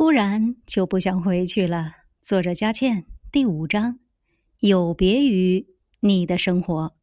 [0.00, 1.92] 突然就不想回去了。
[2.22, 3.98] 作者佳倩第五章。
[4.60, 5.66] 有别于
[6.00, 6.94] 你的生活。